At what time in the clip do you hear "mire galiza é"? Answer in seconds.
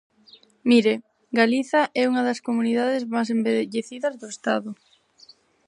0.69-2.03